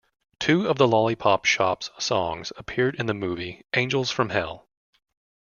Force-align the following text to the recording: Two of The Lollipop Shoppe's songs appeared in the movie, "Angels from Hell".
Two 0.39 0.67
of 0.67 0.79
The 0.79 0.87
Lollipop 0.87 1.45
Shoppe's 1.45 1.91
songs 1.99 2.51
appeared 2.57 2.95
in 2.95 3.05
the 3.05 3.13
movie, 3.13 3.65
"Angels 3.75 4.09
from 4.09 4.29
Hell". 4.29 4.67